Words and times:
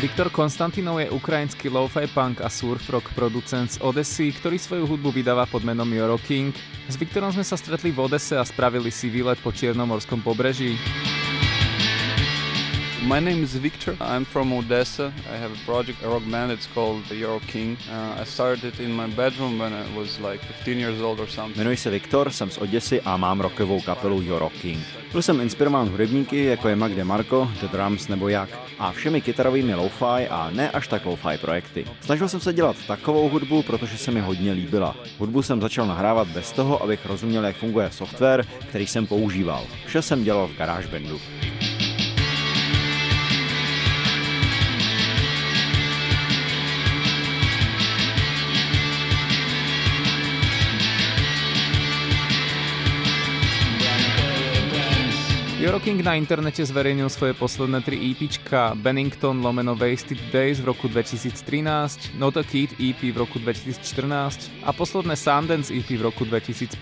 Viktor 0.00 0.32
Konstantinov 0.32 0.96
je 1.04 1.12
ukrajinský 1.12 1.68
lo-fi 1.68 2.08
punk 2.08 2.40
a 2.40 2.48
surf 2.48 2.88
rock 2.88 3.12
producent 3.12 3.76
z 3.76 3.84
Odessy, 3.84 4.32
ktorý 4.32 4.56
svoju 4.56 4.88
hudbu 4.88 5.12
vydáva 5.12 5.44
pod 5.44 5.60
menom 5.60 5.92
Euro 5.92 6.16
King. 6.16 6.56
S 6.88 6.96
Viktorom 6.96 7.28
sme 7.28 7.44
sa 7.44 7.60
stretli 7.60 7.92
v 7.92 8.08
Odese 8.08 8.32
a 8.40 8.48
spravili 8.48 8.88
si 8.88 9.12
výlet 9.12 9.36
po 9.44 9.52
Čiernomorskom 9.52 10.24
pobreží. 10.24 10.80
My 13.02 13.18
name 13.18 13.42
is 13.42 13.54
Victor. 13.56 13.96
I'm 14.00 14.24
from 14.24 14.52
Odessa. 14.52 15.12
I 15.32 15.36
have 15.36 15.52
a 15.52 15.64
project, 15.64 16.02
a 16.04 16.08
rock 16.08 16.22
band. 16.30 16.52
It's 16.52 16.66
called 16.74 17.10
Euro 17.10 17.40
King. 17.40 17.78
Uh, 17.90 18.20
I 18.20 18.24
started 18.24 18.78
in 18.78 18.92
my 18.92 19.06
bedroom 19.06 19.58
when 19.58 19.72
I 19.72 19.96
was 19.96 20.20
like 20.20 20.40
15 20.40 20.78
years 20.78 21.00
old 21.00 21.20
or 21.20 21.26
something. 21.26 21.56
Jmenuji 21.56 21.76
se 21.76 21.90
Viktor, 21.90 22.30
jsem 22.30 22.50
z 22.50 22.58
Oděsy 22.58 23.00
a 23.00 23.16
mám 23.16 23.40
rockovou 23.40 23.80
kapelu 23.80 24.22
Euro 24.28 24.50
King. 24.50 24.78
Byl 25.12 25.22
jsem 25.22 25.40
inspirován 25.40 25.88
hudebníky, 25.88 26.44
jako 26.44 26.68
je 26.68 26.76
Magde 26.76 27.04
Marko, 27.04 27.50
The 27.60 27.68
Drums 27.68 28.08
nebo 28.08 28.28
Jak, 28.28 28.50
a 28.78 28.92
všemi 28.92 29.20
kytarovými 29.20 29.74
lo-fi 29.74 30.28
a 30.30 30.50
ne 30.50 30.70
až 30.70 30.88
tak 30.88 31.04
lo-fi 31.06 31.38
projekty. 31.40 31.84
Snažil 32.00 32.28
jsem 32.28 32.40
se 32.40 32.52
dělat 32.52 32.76
takovou 32.86 33.28
hudbu, 33.28 33.62
protože 33.62 33.98
se 33.98 34.10
mi 34.10 34.20
hodně 34.20 34.52
líbila. 34.52 34.96
Hudbu 35.18 35.42
jsem 35.42 35.60
začal 35.60 35.86
nahrávat 35.86 36.28
bez 36.28 36.52
toho, 36.52 36.82
abych 36.82 37.06
rozuměl, 37.06 37.44
jak 37.44 37.56
funguje 37.56 37.90
software, 37.90 38.46
který 38.68 38.86
jsem 38.86 39.06
používal. 39.06 39.66
Vše 39.86 40.02
jsem 40.02 40.24
dělal 40.24 40.48
v 40.48 40.56
GarageBandu. 40.56 41.20
Euroking 55.70 56.02
na 56.02 56.18
internete 56.18 56.66
zverejnil 56.66 57.06
svoje 57.06 57.30
posledné 57.30 57.78
tri 57.86 57.94
EPčka 58.10 58.74
Bennington 58.74 59.38
lomeno 59.38 59.78
Wasted 59.78 60.18
Days 60.34 60.58
v 60.58 60.66
roku 60.66 60.90
2013, 60.90 62.18
Not 62.18 62.34
a 62.34 62.42
Kid 62.42 62.74
EP 62.82 62.98
v 62.98 63.14
roku 63.14 63.38
2014 63.38 64.50
a 64.66 64.74
posledné 64.74 65.14
Sundance 65.14 65.70
EP 65.70 65.86
v 65.94 66.10
roku 66.10 66.26
2015. 66.26 66.74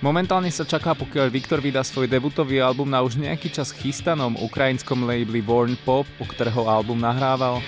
Momentálne 0.00 0.48
sa 0.48 0.64
čaká, 0.64 0.96
pokiaľ 0.96 1.28
Viktor 1.28 1.60
vydá 1.60 1.84
svoj 1.84 2.08
debutový 2.08 2.64
album 2.64 2.88
na 2.88 3.04
už 3.04 3.20
nejaký 3.20 3.52
čas 3.52 3.76
chystanom 3.76 4.40
ukrajinskom 4.40 5.04
labeli 5.04 5.44
Warn 5.44 5.76
Pop, 5.84 6.08
u 6.16 6.24
ktorého 6.24 6.64
album 6.64 7.04
nahrával. 7.04 7.60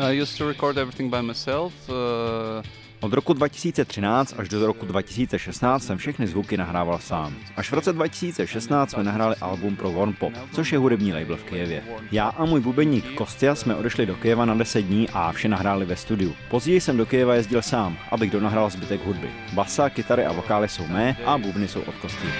I 0.00 0.16
used 0.16 0.40
to 0.40 0.48
record 0.48 0.80
everything 0.80 1.12
by 1.12 1.20
myself. 1.20 1.76
Uh... 1.92 2.64
Od 3.02 3.12
roku 3.12 3.32
2013 3.32 4.34
až 4.38 4.48
do 4.48 4.66
roku 4.66 4.86
2016 4.86 5.84
jsem 5.84 5.98
všechny 5.98 6.26
zvuky 6.26 6.56
nahrával 6.56 6.98
sám. 6.98 7.34
Až 7.56 7.70
v 7.70 7.74
roce 7.74 7.92
2016 7.92 8.90
jsme 8.90 9.02
nahráli 9.02 9.36
album 9.40 9.76
pro 9.76 9.92
Warm 9.92 10.12
Pop, 10.12 10.32
což 10.52 10.72
je 10.72 10.78
hudební 10.78 11.12
label 11.12 11.36
v 11.36 11.44
Kijevě. 11.44 11.82
Já 12.12 12.28
a 12.28 12.44
můj 12.44 12.60
bubeník 12.60 13.14
Kostia 13.14 13.54
jsme 13.54 13.74
odešli 13.74 14.06
do 14.06 14.14
Kijeva 14.14 14.44
na 14.44 14.54
10 14.54 14.82
dní 14.82 15.08
a 15.12 15.32
vše 15.32 15.48
nahráli 15.48 15.84
ve 15.84 15.96
studiu. 15.96 16.34
Později 16.50 16.80
jsem 16.80 16.96
do 16.96 17.06
Kijeva 17.06 17.34
jezdil 17.34 17.62
sám, 17.62 17.96
abych 18.10 18.30
donahrál 18.30 18.70
zbytek 18.70 19.06
hudby. 19.06 19.30
Basa, 19.52 19.90
kytary 19.90 20.24
a 20.24 20.32
vokály 20.32 20.68
jsou 20.68 20.86
mé 20.86 21.16
a 21.26 21.38
bubny 21.38 21.68
jsou 21.68 21.80
od 21.80 21.94
Kostia. 21.94 22.32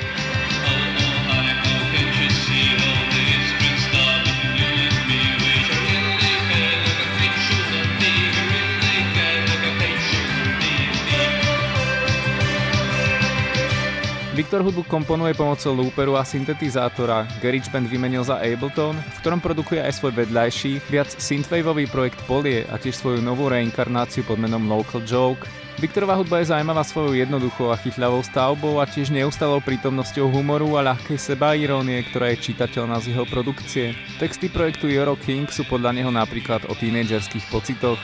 Viktor 14.53 14.69
hudbu 14.69 14.85
komponuje 14.85 15.33
pomocou 15.33 15.73
looperu 15.73 16.13
a 16.13 16.29
syntetizátora. 16.29 17.25
GarageBand 17.41 17.89
vymenil 17.89 18.21
za 18.21 18.37
Ableton, 18.37 18.93
v 19.01 19.19
ktorom 19.25 19.41
produkuje 19.41 19.81
aj 19.81 19.97
svoj 19.97 20.13
vedľajší, 20.13 20.93
viac 20.93 21.09
synthwaveový 21.09 21.89
projekt 21.89 22.21
Polie 22.29 22.69
a 22.69 22.77
tiež 22.77 23.01
svoju 23.01 23.25
novú 23.25 23.49
reinkarnáciu 23.49 24.29
pod 24.29 24.37
menom 24.37 24.69
Local 24.69 25.01
Joke. 25.09 25.49
Viktorová 25.81 26.21
hudba 26.21 26.45
je 26.45 26.53
zaujímavá 26.53 26.85
svojou 26.85 27.17
jednoduchou 27.17 27.73
a 27.73 27.81
chytľavou 27.81 28.21
stavbou 28.29 28.77
a 28.77 28.85
tiež 28.85 29.09
neustalou 29.09 29.65
prítomnosťou 29.65 30.29
humoru 30.29 30.77
a 30.77 30.85
ľahkej 30.93 31.17
sebairónie, 31.17 32.05
ktorá 32.13 32.37
je 32.37 32.53
čitateľná 32.53 33.01
z 33.01 33.17
jeho 33.17 33.25
produkcie. 33.25 33.97
Texty 34.21 34.53
projektu 34.53 34.85
Euro 34.93 35.17
King 35.17 35.49
sú 35.49 35.65
podľa 35.65 35.97
neho 35.97 36.13
napríklad 36.13 36.69
o 36.69 36.77
tínedžerských 36.77 37.49
pocitoch. 37.49 37.97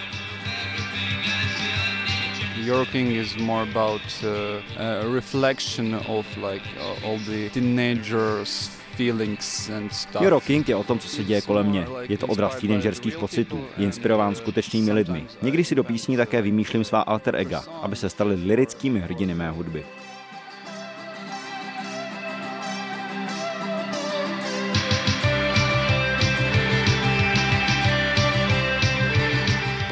Euroking 2.68 3.16
is 3.16 3.36
more 3.36 3.62
about 3.62 4.02
uh, 4.22 4.82
a 4.82 5.08
reflection 5.14 5.94
of 5.94 6.26
like 6.36 6.66
uh, 6.76 7.06
all 7.06 7.18
the 7.18 7.48
teenagers 7.50 8.70
Euro 10.20 10.40
King 10.40 10.68
je 10.68 10.76
o 10.76 10.84
tom, 10.84 10.98
co 10.98 11.08
se 11.08 11.24
děje 11.24 11.40
kolem 11.40 11.66
mě. 11.66 11.86
Je 12.08 12.18
to 12.18 12.26
odraz 12.26 12.56
teenagerských 12.56 13.18
pocitů. 13.18 13.64
Je 13.76 13.84
inspirován 13.84 14.34
skutečnými 14.34 14.92
lidmi. 14.92 15.26
Někdy 15.42 15.64
si 15.64 15.74
do 15.74 15.84
písní 15.84 16.16
také 16.16 16.42
vymýšlím 16.42 16.84
svá 16.84 17.00
alter 17.00 17.36
ega, 17.36 17.64
aby 17.82 17.96
se 17.96 18.08
staly 18.08 18.34
lirickými 18.34 19.00
hrdiny 19.00 19.34
mé 19.34 19.50
hudby. 19.50 19.84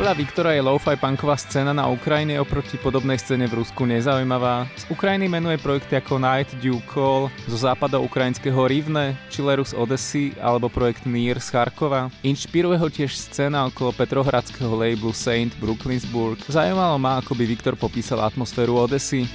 Podľa 0.06 0.22
Viktora 0.22 0.54
je 0.54 0.62
lo-fi 0.62 0.94
punková 0.94 1.34
scéna 1.34 1.74
na 1.74 1.90
Ukrajine 1.90 2.38
oproti 2.38 2.78
podobnej 2.78 3.18
scéne 3.18 3.50
v 3.50 3.58
Rusku 3.58 3.82
nezaujímavá. 3.90 4.70
Z 4.78 4.86
Ukrajiny 4.86 5.26
menuje 5.26 5.58
projekty 5.58 5.98
ako 5.98 6.22
Night 6.22 6.46
Dew 6.62 6.78
Call, 6.86 7.26
zo 7.50 7.58
západov 7.58 8.06
ukrajinského 8.06 8.54
Rivne, 8.70 9.18
Chillerus 9.34 9.74
Odyssey 9.74 10.30
alebo 10.38 10.70
projekt 10.70 11.10
Nier 11.10 11.42
z 11.42 11.50
Charkova. 11.50 12.06
Inšpiruje 12.22 12.78
ho 12.78 12.86
tiež 12.86 13.18
scéna 13.18 13.66
okolo 13.66 13.90
petrohradského 13.98 14.78
labelu 14.78 15.10
Saint 15.10 15.50
Brooklynsburg. 15.58 16.38
Zajímalo 16.46 17.02
ma, 17.02 17.18
ako 17.18 17.34
by 17.34 17.42
Viktor 17.42 17.74
popísal 17.74 18.22
atmosféru 18.22 18.78
Odyssey. 18.78 19.26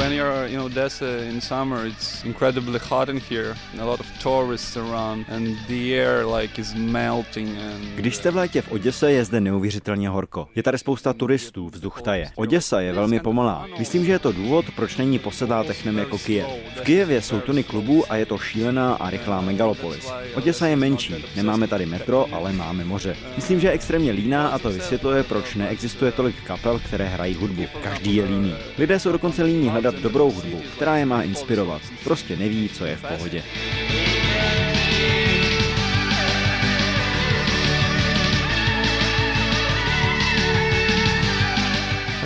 When 0.00 0.12
you're 0.12 0.46
in 0.46 0.60
Odessa 0.60 1.24
in 1.28 1.40
summer, 1.40 1.86
it's 1.86 2.24
incredibly 2.24 2.78
hot 2.78 3.08
in 3.08 3.20
here. 3.30 3.54
A 3.80 3.84
lot 3.84 4.00
of 4.00 4.06
tourists 4.22 4.76
around, 4.76 5.26
and 5.28 5.56
the 5.68 5.94
air 5.94 6.26
like 6.26 6.60
is 6.60 6.74
melting. 6.74 7.48
And... 7.48 7.82
Když 7.94 8.16
jste 8.16 8.30
v 8.30 8.36
létě 8.36 8.62
v 8.62 8.72
Oděse, 8.72 9.12
je 9.12 9.24
zde 9.24 9.40
neuvěřitelně 9.40 10.08
horko. 10.08 10.48
Je 10.54 10.62
tady 10.62 10.78
spousta 10.78 11.12
turistů, 11.12 11.68
vzduch 11.68 12.02
taje. 12.02 12.30
Oděsa 12.36 12.80
je 12.80 12.92
velmi 12.92 13.20
pomalá. 13.20 13.66
Myslím, 13.78 14.04
že 14.04 14.12
je 14.12 14.18
to 14.18 14.32
důvod, 14.32 14.64
proč 14.76 14.96
není 14.96 15.18
posedá 15.18 15.64
technem 15.64 15.98
jako 15.98 16.18
Kyjev. 16.18 16.46
V 16.76 16.80
Kyjevě 16.80 17.22
jsou 17.22 17.40
tuny 17.40 17.64
klubů 17.64 18.04
a 18.12 18.16
je 18.16 18.26
to 18.26 18.38
šílená 18.38 18.94
a 18.94 19.10
rychlá 19.10 19.40
megalopolis. 19.40 20.12
Oděsa 20.34 20.66
je 20.66 20.76
menší, 20.76 21.24
nemáme 21.36 21.68
tady 21.68 21.86
metro, 21.86 22.26
ale 22.32 22.52
máme 22.52 22.84
moře. 22.84 23.16
Myslím, 23.36 23.60
že 23.60 23.68
je 23.68 23.72
extrémně 23.72 24.12
líná 24.12 24.48
a 24.48 24.58
to 24.58 24.70
vysvětluje, 24.70 25.22
proč 25.22 25.54
neexistuje 25.54 26.12
tolik 26.12 26.36
kapel, 26.42 26.78
které 26.78 27.04
hrají 27.04 27.34
hudbu. 27.34 27.64
Každý 27.82 28.16
je 28.16 28.24
líný. 28.24 28.54
Lidé 28.78 28.98
jsou 28.98 29.12
dokonce 29.12 29.42
líní 29.42 29.68
hledat 29.68 29.89
hledat 29.90 30.02
dobrou 30.02 30.30
hudbu, 30.30 30.62
která 30.76 30.96
je 30.96 31.06
má 31.06 31.22
inspirovat. 31.22 31.82
Prostě 32.04 32.36
neví, 32.36 32.68
co 32.68 32.84
je 32.84 32.96
v 32.96 33.02
pohodě. 33.02 33.42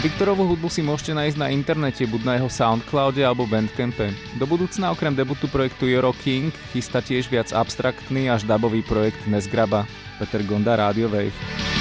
Viktorovú 0.04 0.44
hudbu 0.44 0.69
si 0.69 0.84
môžete 0.84 1.16
nájsť 1.16 1.41
na 1.41 1.48
internete, 1.48 2.04
buď 2.04 2.28
na 2.28 2.36
jeho 2.36 2.52
Soundcloude 2.52 3.25
alebo 3.25 3.48
Bandcampe. 3.48 4.12
Do 4.36 4.44
budúcna 4.44 4.92
okrem 4.92 5.16
debutu 5.16 5.48
projektu 5.48 5.88
Euro 5.88 6.12
King 6.12 6.52
chystá 6.76 7.00
tiež 7.00 7.32
viac 7.32 7.56
abstraktný 7.56 8.28
až 8.28 8.44
dubový 8.44 8.84
projekt 8.84 9.25
Nesgraba. 9.25 9.88
Peter 10.20 10.44
Gonda, 10.44 10.76
Radio 10.76 11.08
Wave. 11.08 11.73